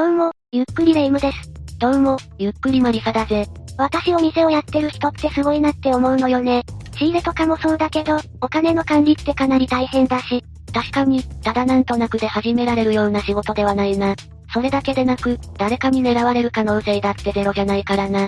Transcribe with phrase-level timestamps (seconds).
[0.00, 1.52] どうも、ゆっくりレ夢ムです。
[1.78, 3.46] どうも、ゆっくりマリサだぜ。
[3.76, 6.62] 私お店をやってる人ってすごいなって思うのよね。
[6.96, 10.42] 仕入れとかもそうだけど、お金の管理ってかなり大変だし。
[10.72, 14.14] 確かに、ただなんとなくで始められるような仕事ではないな。
[14.54, 18.26] それだけでなく、誰かに狙われる可能性だってゼロじゃないからな。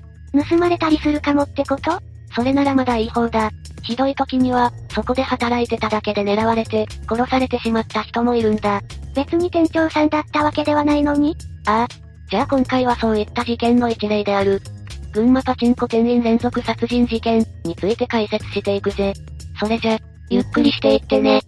[0.50, 1.98] 盗まれたりするかもってこと？
[2.34, 3.50] それならまだいい方だ。
[3.82, 8.82] ひどい時には、そこで働いてただけで狙われて、殺されてしまった人もいるんだ。
[9.14, 11.34] 別に店長さんだったわけではないのに？
[11.66, 11.86] ああ。
[12.30, 14.60] じゃあ今回はそういった事件の一例である。
[15.12, 19.12] 群馬パチンコ店員連続殺人事件について解説していくぜ。
[19.60, 19.98] それじゃ、
[20.30, 21.40] ゆっくりしていってね。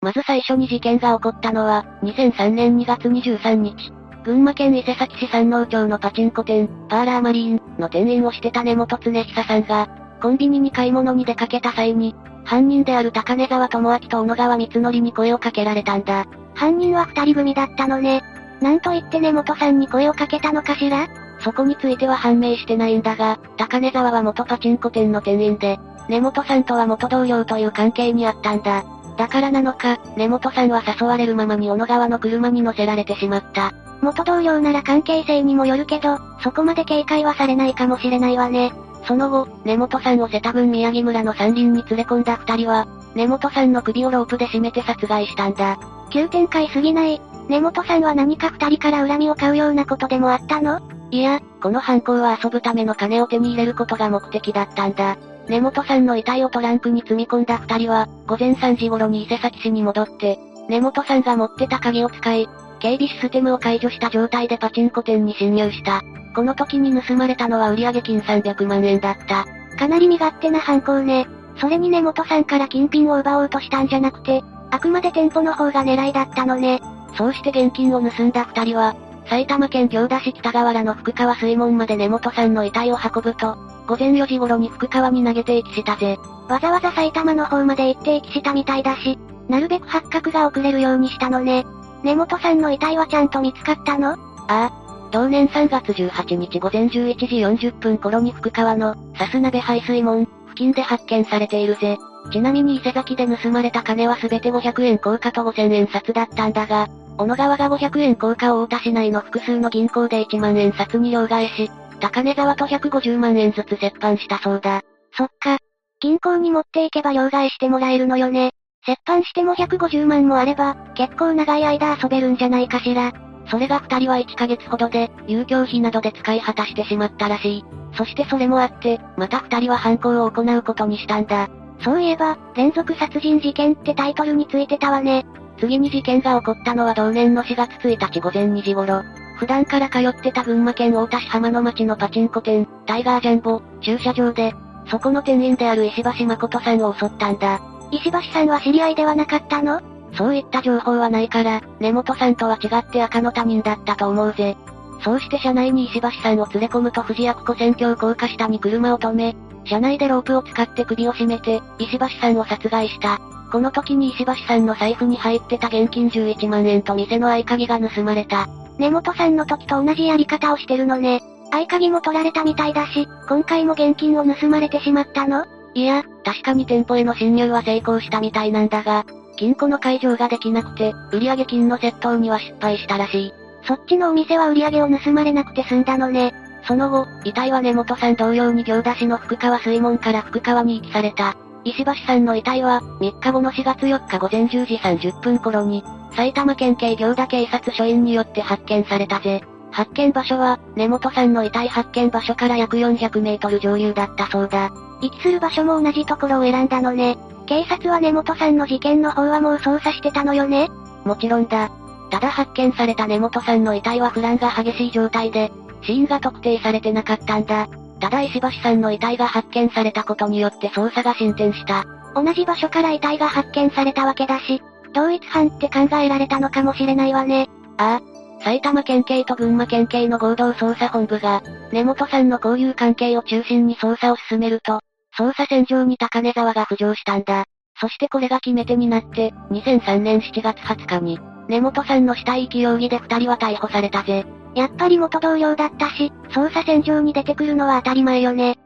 [0.00, 3.92] まず最初に事件が起こったのは、2003年2月23日。
[4.24, 9.88] 群馬県伊勢崎市山王町のパチンコ店、パーラーマリーンの店員をしてた根本常久さんが、
[10.20, 16.26] コンビニに買い物に出かけた際に、犯人である高根沢智明と小野川光則に声をかけられたんだ。
[16.54, 18.22] 犯人は二人組だったのね。
[18.60, 21.08] なんと言って根本さんに声をかけたのかしら？
[21.40, 28.84] そこについては判明してないんだが、高根沢は元パチンコ店の店員で、根本さんとは元同僚という関係にあったんだ。
[29.16, 33.72] だからなのか、根本さんは誘われるままに小野川の車に乗せられてしまった。
[34.00, 38.72] 元同僚なら関係性にもよるけど、そこまで警戒はされないかもしれないわね。
[39.06, 45.78] その後、根本さんを瀬田郡宮城村の山林に連れ込んだ二人は、根本さんの首をロープで絞めて殺害したんだ。
[46.10, 47.20] 急展開すぎない。
[47.48, 50.80] 根本さんは何か二人から恨みを買うようなことでもあったの？
[51.10, 55.16] いや、この犯行は遊ぶための金を手に入れることが目的だったんだ。
[55.48, 60.38] 根本さんの遺体をトランクに積み込んだ二人は、午前3時頃に伊勢崎市に戻って、
[60.68, 62.48] 根本さんが持ってた鍵を使い、
[62.80, 66.02] 警備システムを解除した状態でパチンコ店に侵入した。
[66.34, 69.44] この時に盗まれたのは売上金300万円だった。
[69.76, 71.26] かなり身勝手な犯行ね。
[71.58, 74.42] それに根本さんから金品を奪おうとしたんじゃなくて、
[74.74, 76.82] あくまで店舗の方が狙いだったのね。
[77.16, 86.18] そうして現金を盗んだ二人は、埼玉県行田市北河原の福川水門まで根本さんの遺体を運ぶと、午前4時頃に福川に投げて遺棄したぜ。
[86.48, 89.16] わざわざ埼玉の方まで行って遺棄したみたいだし、
[89.48, 91.64] なるべく発覚が遅れるようにしたのね。
[92.02, 94.14] 根本さんの遺体はちゃんと見つかったの？
[94.14, 94.16] あ
[94.48, 94.72] あ。
[95.12, 101.96] 同年3月18日午前11時40分頃に福川の、さす鍋排水門、付近で発見されているぜ。
[102.30, 111.70] ちなみに伊勢崎で盗まれた金はすべて500円硬貨と5000円札だったんだが、小野川が500円硬貨を大田市内の複数の銀行で1万円札に両替し、
[112.00, 114.82] 高根沢と150万円ずつ折半したそうだ。
[115.12, 115.58] そっか。
[116.00, 118.50] 銀行に持っていけば両替してもらえるのよね。
[118.86, 123.12] 折半しても150万もあれば、結構長い間遊べるんじゃないかしら。
[123.50, 127.64] それが二人は1ヶ月ほどで、遊興費などで使い果たしてしまったらしい。
[127.96, 131.48] そしてそれもあって、また二人は犯行を行うことにしたんだ。
[131.80, 135.26] そういえば、連続殺人事件ってタイトルについてたわね。
[135.58, 139.02] 次に事件が起こったのは同年の4月1日午前2時頃。
[139.38, 144.54] 普段から通ってた群馬県太田市浜の町のパチンコ店、タイガージャンボ、駐車場で、
[144.88, 147.60] そこの店員である石橋誠さんを襲ったんだ。
[147.90, 149.80] 石橋さんは知り合いではなかったの？
[150.16, 154.56] そういった情報はないから、根本さんとは違って赤の他人だったと思うぜ。
[155.02, 163.18] そうして車内に石橋さんを連れ込むと富士屋湖線橋高架下に車を止め、車内でロープを使って首を絞めて、石橋さんを殺害した。
[163.50, 168.48] この時に石橋さんの財布に入ってた現金11万円と店の合鍵が盗まれた。
[168.78, 171.22] 根本さんの時と同じやり方をしてるのね。
[171.52, 175.46] 合鍵も取られたみたいだし、今回も現金を盗まれてしまったの？
[175.74, 179.04] いや、確かに店舗への侵入は成功したみたいなんだが、
[179.36, 183.32] 金庫の解錠ができなくて、売上金の窃盗には失敗したらしい。
[183.66, 186.34] そっちのお店は売り上げを盗まれなくて済んだのね。
[186.66, 191.36] その後、遺体は根本さん同様に行田市の福川水門から福川に遺棄された。
[191.64, 199.42] 石橋さんの遺体は、3日後の4月4日午前10時30分頃に、埼玉県警行田警察署員によって発見されたぜ。
[199.70, 204.70] 発見場所は、根本さんの遺体発見場所から約400メートル上流だったそうだ。
[205.00, 207.18] 遺棄する場所も同じところを選んだのね。
[207.46, 210.70] 警察は根本さんの事件の方はもう捜査してたのよね
[211.04, 211.70] もちろんだ。
[212.10, 215.50] ただ発見された根本さんの遺体は腐乱が激しい状態で、
[215.84, 217.68] 死因が特定されてなかったんだ。
[218.00, 221.84] ただ石橋さんの遺体が発見されたことによって捜査が進展した。
[222.14, 227.48] 同じ場所から遺体が発見されたわけだし、同一犯って考えられたのかもしれないわね。
[227.78, 228.14] ああ。
[228.44, 231.42] 埼玉県警と群馬県警の合同捜査本部が、
[231.72, 234.80] 根本さんの交友関係を中心に捜査を進めると、
[235.18, 237.44] 捜査線上に高根沢が浮上したんだ。
[237.80, 244.24] そしてこれが決め手になって、2003年7月20日に、根本さんの死体遺棄容疑で二人は逮捕されたぜ。
[244.54, 248.58] やっぱり元同僚だったし、捜査線上に出てくるのは当たり前よね。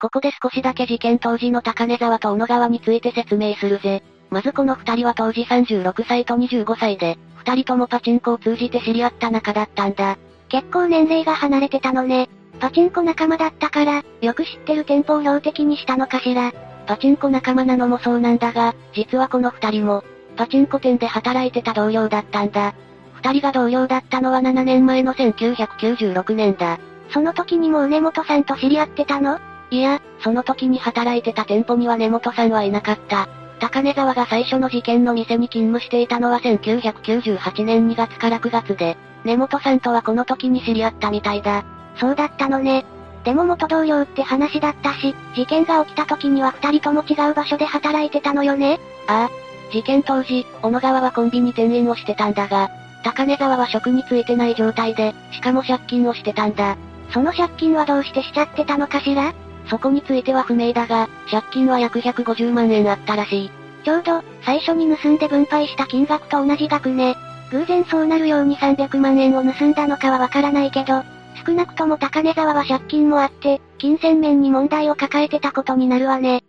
[0.00, 4.02] ここで少しだけ事件当時の高根沢と小野川について説明するぜ。
[4.30, 10.16] まずこの二人は当時36歳と25歳で、二人ともパチンコを通じて知り合った仲だったんだ。
[10.48, 12.28] 結構年齢が離れてたのね。
[12.60, 16.52] パチンコ仲間だったから、よく知ってる店舗を標的にしたのかしら。
[16.86, 20.04] パチンコ仲間なのもそうなんだが、実はこの二人も、
[20.40, 22.72] パチンコ店で働いてた同僚だったんだ。
[23.12, 26.78] 二人が同僚だったのは7年前の1996年だ。
[27.10, 29.38] その時にも根本さんと知り合ってたの？
[29.70, 33.28] いや、その時に働いてた店舗には根本さんはいなかった。
[33.58, 38.96] 高根沢が最初の事件の店に勤務していたのは1998年2月から9月で、
[39.26, 41.66] 根本さんとはこの時に知り合ったみたいだ。
[41.96, 42.86] そうだったのね。
[43.24, 48.80] でも元同僚って話だったし、事件が起きた時には二人とも違う場所で働いてたのよね？
[49.06, 49.39] ああ。
[49.70, 52.70] 事件当時、小野川はコンビニ店員をしてたんだが、
[53.02, 56.76] 高根沢は職についてない状態で、しかも借金をしてたんだ。
[57.12, 59.32] その借金はどうしてしちゃってたのかしら？
[59.68, 63.50] そこについては不明だが、借金は約150万円あったらしい。
[63.84, 67.16] ちょうど、最初に盗んで分配した金額と同じ額ね。
[67.50, 71.02] 偶然そうなるように300万円を盗んだのかはわからないけど、
[71.46, 76.42] 少なくとも高根沢は借金もあって、金銭面に問題を抱えてたことになるわね。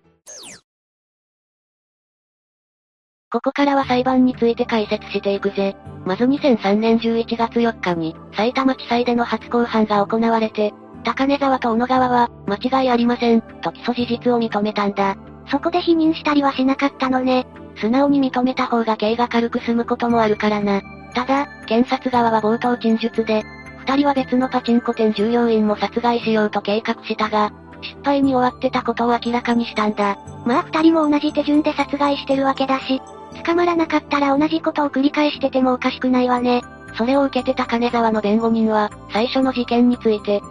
[3.31, 5.77] ここからは裁判について解説していくぜ。
[6.05, 10.73] まず2003年11月4日に、埼玉地裁での初公判が行われて、
[11.05, 15.15] 高根沢と小野川は、間違いありません、と起訴事実を認めたんだ。
[15.49, 17.47] そこで否認したりはしなかったのね。
[17.77, 20.81] 素直に認めた方が刑が軽く済むこともあるからな。
[21.13, 23.43] ただ、検察側は冒頭陳述で、
[23.79, 30.17] 二人は別のパチンコ店従業員も殺害しようと計画したが、失敗に終わってたことを明らかにしたんだ。
[30.45, 33.01] まあ二人も同じ手順で殺害してるわけだし、
[33.41, 36.61] 捕まらなかったら同じことを繰り返しててもおかしくないわね。
[36.95, 40.41] それを受けて高根沢の弁護人は、最初の事件について、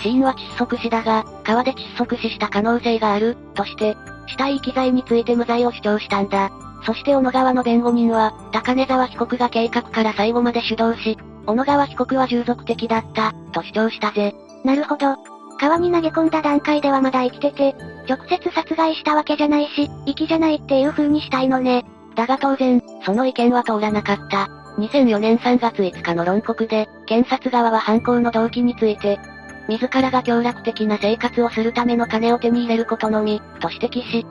[0.00, 3.96] 死因は窒息死だが、川で窒息死した可能性がある、として、
[4.26, 6.50] 死体遺棄罪について無罪を主張したんだ。
[6.84, 14.34] そして小野川の弁護人は、高根沢被告が計画から最後まで主導し、小野川被告は従属的だった、と主張したぜ。
[14.64, 15.16] なるほど。
[15.58, 17.74] 川に投げ込んだ段階ではまだ生きてて、
[18.08, 21.84] 直接殺害したわけじゃないし、生きじゃないっていう風にしたいのね。
[22.16, 24.48] だが当然、その意見は通らなかった。
[24.78, 29.20] 2004年3月5日の論告で、検察側は犯行の動機について、
[29.68, 34.26] 自らが凶楽的な生活をするための金を手に入れることのみ、と指摘し、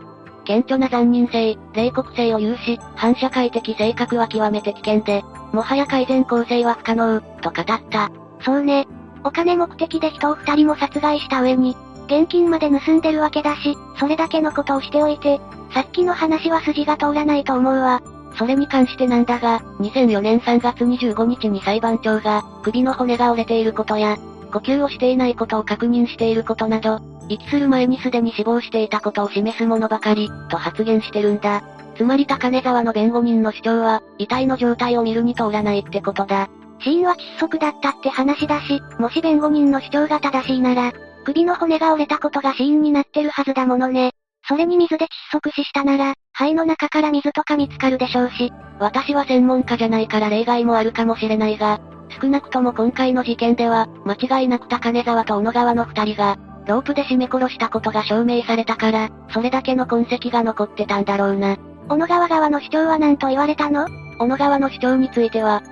[0.45, 8.11] 顕著な残忍性、冷酷性を有し、反社会的性格は極めて危険で、もはや改善構成は不可能、と語った。
[8.41, 8.88] そうね。
[9.23, 15.39] お金目的で人を二人も殺害した上に、現金まで盗んでるわけだし、それだけのことをしておいて、
[15.73, 18.01] さっきの話は筋が通らないと思うわ。
[18.37, 24.17] それに関してなんだが、2004年3月25日に裁判長が、首の骨が折れていることや、
[24.51, 31.63] 呼吸をしていないことを確認していることなど、息する前にすでに死亡していたことを示すものばかり、と発言してるんだ。
[31.97, 36.49] つまり高根沢の弁護人の主張は、遺体の状態を見るに通らないってことだ。
[36.81, 40.93] 死因は窒息だったって話だし、もし弁護人の主張が正しいなら、
[41.25, 44.12] 首の骨が折れたことが死因になってるはずだものね。
[44.48, 51.80] それに水で窒息死したなら、肺の中から水とか見つかるでしょうし、私は専門家じゃないから例外もあるかもしれないが、
[52.22, 56.38] 少なくとも今回の事件では、間違いなく高根沢と小野川の二人が、
[56.68, 61.57] ロープで絞め殺したことが証明されたから、それだけの痕跡が残ってたんだろうな。
[61.89, 63.88] 小野川側の主張は何と言われたの？
[64.19, 65.63] 小野川の主張については、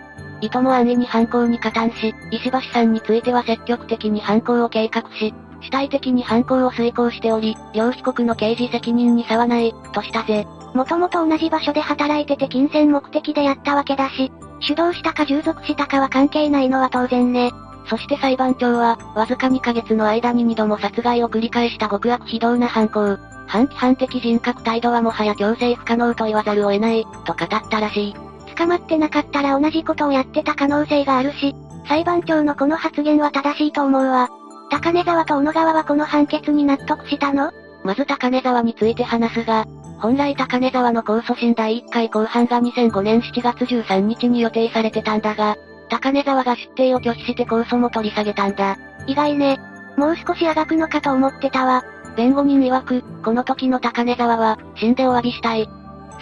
[0.41, 5.33] いとも安易に犯行に加担し、石橋さんについては積極的に犯行を計画し、
[5.63, 10.45] 主体的に犯行を遂行しており、両被告の刑事責任に差はない、としたぜ。
[10.73, 17.51] もともと同じ場所で働いてて金銭目的でやったわけだし、主導したか従属したかは関係ないのは当然ね。
[17.85, 23.17] そして裁判長は、わずか2ヶ月の間に2度も殺害を繰り返した極悪非道な犯行。
[23.47, 28.15] 反規範的人格態度はもはや強制不可能と言わざるを得ない、と語ったらしい。
[28.55, 31.55] 捕まってなかったら同じことをやってた可能性があるし、
[31.87, 34.29] 裁判長のこの発言は正しいと思うわ。
[34.73, 37.51] 高根沢と小野川はこの判決に納得したの？
[37.83, 39.67] まず高根沢について話すが、
[39.99, 45.57] 本来高根沢の控訴審第1回公判が2005年7月13日に予定されてたんだが、
[45.89, 48.75] 高根沢が出廷を拒否して控訴も取り下げたんだ。
[49.05, 49.59] 意外ね。
[49.95, 51.83] もう少しあがくのかと思ってたわ。
[52.17, 55.69] 弁護人曰く、この時の高根沢は、死んでお詫びしたい。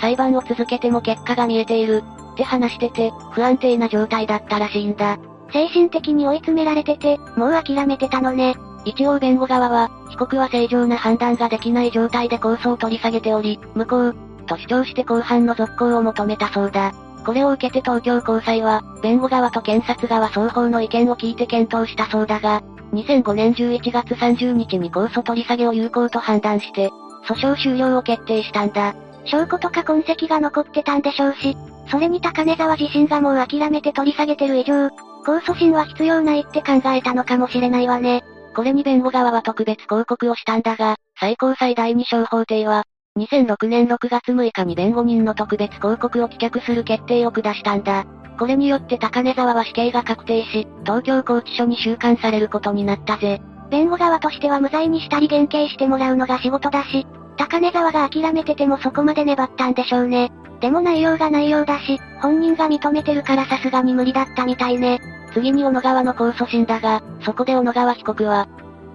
[0.02, 2.04] 裁判を続けても結果が見えている。
[2.34, 5.18] って話してて、不安定な状態だったらしいんだ。
[5.52, 8.56] 精神的に追い詰められてて、もう諦めてたのね。
[8.86, 14.14] 一応弁護側は、被告は正常な判断ができない状態で控訴を取り下げており、無効、
[14.48, 16.94] と主張して公判の続行を求めたそうだ。
[17.26, 22.62] これを受けて東京高裁は、弁護側と検察側双方の意見を聞いて検討したそうだが、
[22.94, 26.90] 2005年11月30日に控訴取り下げを有効と判断して、
[27.26, 28.96] 訴訟終了を決定したんだ。
[29.26, 31.56] 証拠とか痕跡が残ってたんでしょうし、
[31.90, 34.90] それに高根沢自身がもう諦めて取り下げてる以上、
[35.22, 38.24] 控訴審は必要ないって考えたのかもしれないわね。
[38.56, 42.84] これに弁護側は特別抗告をしたんだが、最高裁第二小法廷は、
[43.18, 48.06] 2006年6月6日に弁護人の特別抗告を棄却する決定を下したんだ。
[48.40, 53.42] これによって高根沢は死刑が確定し、東京拘置所に収監されることになったぜ。
[53.70, 57.06] 弁護側としては無罪にしたり減刑してもらうのが仕事だし、
[57.38, 60.32] 高根沢が諦めててもそこまで粘ったんでしょうね。
[60.62, 65.02] でも内容が内容だし、本人が認めてるからさすがに無理だったみたいね。
[65.34, 68.48] 次に小野川の控訴審だが、そこで小野川被告は、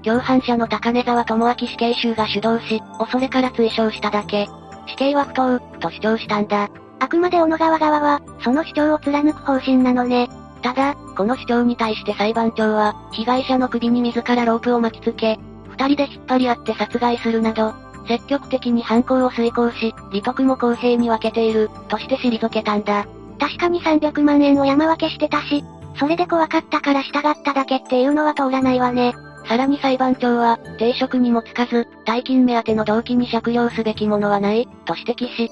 [0.05, 4.49] 共犯者の高根沢智明死刑囚が主導し、恐れから追奨しただけ。
[4.87, 6.69] 死刑は不当、と主張したんだ。
[7.01, 10.29] あくまで小野川側は、その主張を貫く方針なのね。
[10.63, 15.39] ただ、この主張に対して裁判長は、被害者の首に自らロープを巻きつけ、
[15.71, 17.75] 二人で引っ張り合って殺害するなど、
[18.07, 23.07] 積極的に犯行を遂行し、利得も公平に分けている、として退けたんだ。
[23.39, 25.65] 確かに300万円を山分けしてたし、
[25.99, 29.15] それで怖かったから従っただけっていうのは通らないわね。
[29.47, 35.51] さらに裁判長は、定職にもつかず、大金目当ての動機に借用すべきものはない、と指摘し、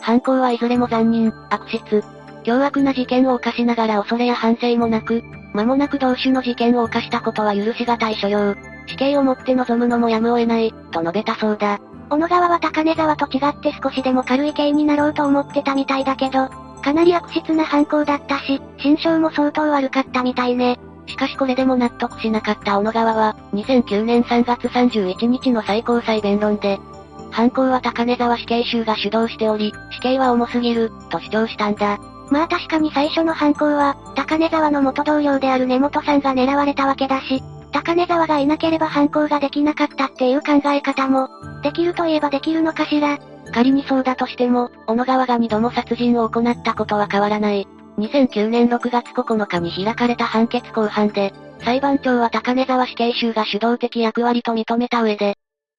[0.00, 2.04] 犯行はいずれも残忍、悪質、
[2.44, 5.22] 凶悪な事件を犯しながら恐れや反省もなく、
[5.52, 8.54] 間もなく同種の事件を犯したことは許しがたい所要。
[8.86, 11.80] 死刑をもって望むのもやむを得ない、と述べたそうだ。
[12.08, 16.48] 小野川は高根沢と違って少しでも軽い刑になろうと思ってたみたいだけど、
[16.82, 20.78] かなり悪質な犯行だったし、心象も相当悪かったみたいね。
[21.06, 26.78] しかしこれでも納得しなかった小野川は、2009年3月31日の最高裁弁論で、
[27.32, 31.98] 犯行は高根沢死刑囚が主導しており、死刑は重すぎる、と主張したんだ。
[32.30, 37.42] まあ確かに最初の犯行は、高根沢の元同僚である根本さんが狙われたわけだし、
[37.86, 41.28] 高根沢がいなければ犯行ができなかったっていう考え方も、
[41.62, 43.16] できるといえばできるのかしら。
[43.54, 47.68] 仮にそうだとしても、小野川が2度も殺人を行ったことは変わらない。
[47.98, 55.36] 2009年6月9日に開かれた判決公判で、裁判長は高根沢死刑囚が主導的役割と認めた上で、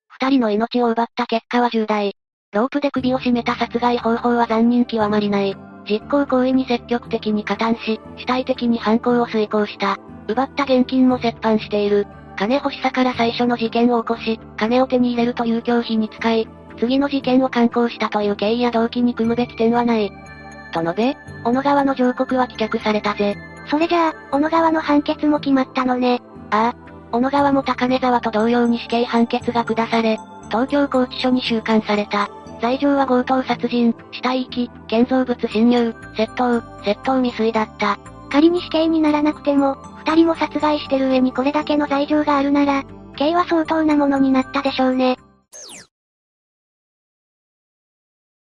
[0.08, 2.14] 二人の命を奪った結果は重大。
[2.54, 5.58] ロープで首を絞めた殺害方法は残忍極まりない。
[5.90, 9.98] 実行行為に積極的に加担し、主体的に犯行を遂行した。
[10.28, 12.08] 奪った現金も折半している。
[12.38, 16.48] 金欲しさから最初の事件を起こし、金を手に入れるという狂費に使い、
[16.80, 20.12] 次の事件を敢行したという経緯や動機に組むべき点はない。
[20.74, 23.36] と述べ、小野川の上告は棄却されたぜ。
[23.70, 26.22] それじゃあ、小野川の判決も決まったのね。
[26.52, 26.88] ああ。
[27.12, 32.30] 小野川も高根沢と同様に死刑判決が下され、東京拘置所に収監された。
[32.62, 37.98] 罪状は強盗殺人、死体遺棄、建造物侵入、窃盗、窃盗未遂だった。
[38.30, 42.84] 仮に死刑にならなくても、二人も殺害してる上にこれだけの罪状があるなら、
[43.16, 45.18] 刑は相当なものになったでしょうね。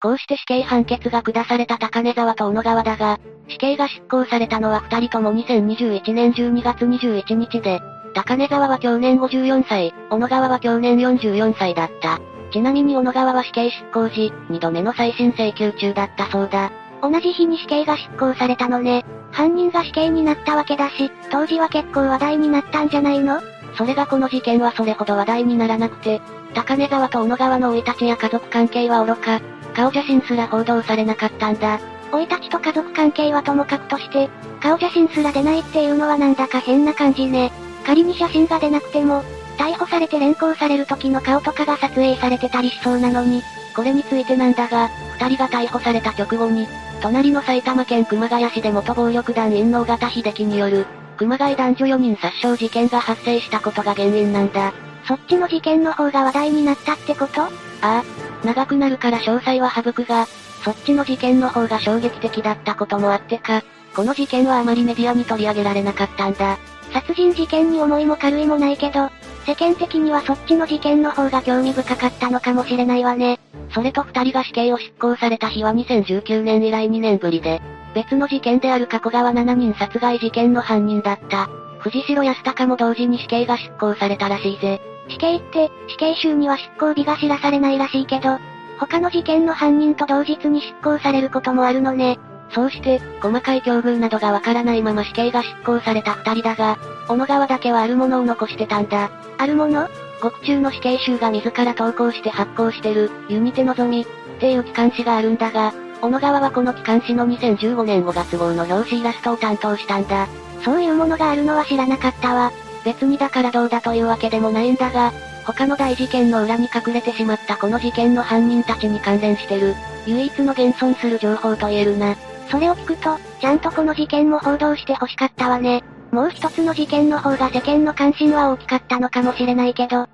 [0.02, 7.80] こうして死刑判決が下された高根沢と小野川だが、死刑が執行されたのは二人とも2021年12月21日で、
[8.16, 12.20] 高根沢は去年54歳、小野川は去年44歳だった。
[12.52, 16.72] ちなみに小野川は死刑執行時、二度目の再審請求中だったそうだ。
[17.02, 19.06] 同じ日に死刑が執行されたのね。
[19.32, 23.42] 犯人が死刑になったわけだし、当時は結構話題になったんじゃないの？
[23.78, 26.22] それがこの事件はそれほど話題にならなくて、
[26.54, 29.40] 高根沢と小野川の生い立ちや家族関係は愚か、
[29.74, 31.80] 顔写真すら報道されなかったんだ。
[32.12, 34.30] 生い立ちと家族関係はともかくとして、
[34.62, 37.54] 顔写真すら出ないっていうのはなんだか変な感じね。
[37.86, 39.24] 仮に写真が出なくても、
[39.62, 43.44] 逮捕されて連行される時の顔とかが撮影されてたりしそうなのに、
[43.76, 44.90] これについてなんだが、
[45.20, 46.68] 二人が逮捕された直後に、
[47.00, 50.88] 隣の埼玉県熊谷市で元暴力団員の尾形秀樹による、
[51.18, 54.74] 熊谷男女4人殺傷事件が発生したことが原因なんだ。
[55.08, 57.44] そっちの事件の方が話題になったってこと？
[57.44, 57.50] あ
[57.82, 58.04] あ、
[58.44, 60.26] 長くなるから詳細は省くが、
[60.64, 63.62] そっちの事件の方が衝撃的だったこともあってか、
[63.96, 66.58] この事件はあまりメディアに取り上げられなかったんだ。
[66.92, 69.12] 殺人事件に重いも軽いもないけど、
[69.46, 73.40] 世間的にはそっちの事件の方が興味深かったのかもしれないわね。
[73.74, 77.62] それと二人が死刑を執行された日は2019年以来2年ぶりで、
[77.96, 81.50] 別の事件である加古川7人殺害事件の犯人だった。
[81.80, 84.80] 藤代康隆も同時に死刑が執行されたらしいぜ。
[85.10, 88.38] 死刑って、死刑囚には執行日が知らされないらしいけど、
[88.80, 92.20] 他の事件の犯人と同日に執行されることもあるのね。
[92.54, 96.78] そうして、細かい境遇などがわからないまま死刑が執行された二人だが、
[97.08, 99.10] 小野川だけはあるものを残してたんだ。
[99.38, 99.88] あるもの？
[100.22, 110.28] 獄中の死刑囚が自ら投稿して発行してる、ユニテのぞみ、っていう機関誌があるんだが、小野川はこの機関誌の2015年5月号の表紙イラストを担当したんだ。
[110.64, 112.52] そういうものがあるのは知らなかったわ。
[112.84, 115.12] 別にだからどうだというわけでもないんだが、
[115.46, 122.16] 他の大事件の裏に隠れてしまったこの事件の犯人たちに関連してる、唯一の現存する情報と言えるな。
[122.52, 125.84] それを聞くと、ちゃんとこの事件も報道して欲しかったわね。
[126.12, 130.08] もう一つの事件の方が世間の関心は大きかったのかもしれないけど。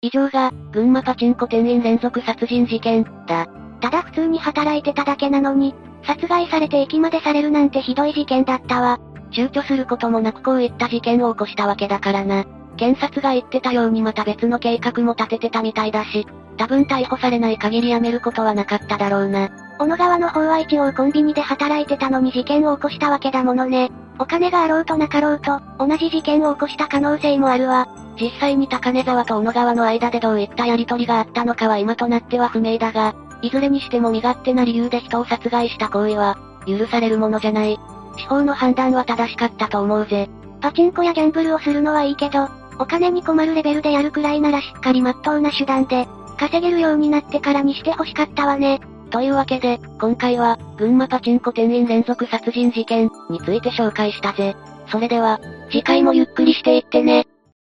[0.00, 3.46] 以上が、群馬パチンコ店員連続殺人事件、だ。
[3.80, 8.98] ただ普通に働いてただけなのに、殺害されて駅までされるなんてひどい事件だったわ。
[9.30, 12.46] 躊躇することもなくこういった事件を起こしたわけだからな。
[12.78, 19.67] 検察が言ってたようにまた別の計画も立ててたみたいだし、多分逮捕されない限り辞めることはなかっただろうな。
[19.78, 23.90] 小野川の方は一応コンビニで働いてたのに事件を起こしたわけだものね。
[24.18, 27.86] お金があろうとなかろうと、同じ事件を起こした可能性もあるわ。
[28.20, 37.78] 実際に高根沢と小野川の間でどういったやりとりがあったのかは今となっては不明だが、いずれにしても身勝手な理由で人を殺害した行為は、許されるものじゃない。
[38.16, 40.28] 司法の判断は正しかったと思うぜ。
[40.60, 42.48] パチンコやギャンブルをするのはいいけど、
[42.80, 48.80] お金に困るレベルでやるくらいならしっかり真っ当な手段で、稼げるようになってからにして欲しかったわね。
[49.10, 54.54] というわけで、今回は、群馬パチンコ店員連続殺人事件について紹介したぜ。
[54.90, 57.26] それでは、次回もゆっくりしていってね。